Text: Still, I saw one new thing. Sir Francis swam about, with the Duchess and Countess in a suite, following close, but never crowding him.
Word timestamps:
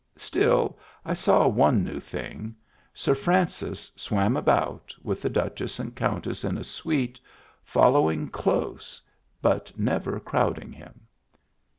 Still, 0.17 0.79
I 1.05 1.13
saw 1.13 1.47
one 1.47 1.83
new 1.83 1.99
thing. 1.99 2.55
Sir 2.91 3.13
Francis 3.13 3.91
swam 3.95 4.35
about, 4.35 4.95
with 5.03 5.21
the 5.21 5.29
Duchess 5.29 5.77
and 5.77 5.95
Countess 5.95 6.43
in 6.43 6.57
a 6.57 6.63
suite, 6.63 7.19
following 7.63 8.27
close, 8.27 8.99
but 9.43 9.71
never 9.77 10.19
crowding 10.19 10.71
him. 10.71 11.01